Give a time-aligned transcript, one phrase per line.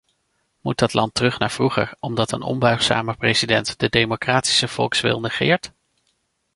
[0.61, 5.73] Moet dat land terug naar vroeger, omdat een onbuigzame president de democratische volkswil negeert?